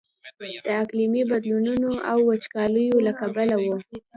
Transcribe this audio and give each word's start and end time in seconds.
د 0.67 0.67
اقلیمي 0.83 1.23
بدلونونو 1.31 1.91
او 2.11 2.17
وچکاليو 2.29 3.03
له 3.05 3.11
کبله 3.19 3.55
و. 3.63 3.65